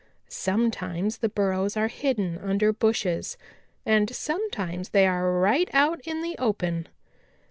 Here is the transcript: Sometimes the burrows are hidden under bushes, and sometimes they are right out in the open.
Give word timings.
Sometimes 0.27 1.19
the 1.19 1.29
burrows 1.29 1.77
are 1.77 1.87
hidden 1.87 2.39
under 2.39 2.73
bushes, 2.73 3.37
and 3.85 4.09
sometimes 4.15 4.89
they 4.89 5.05
are 5.05 5.31
right 5.39 5.69
out 5.73 6.01
in 6.07 6.23
the 6.23 6.35
open. 6.39 6.87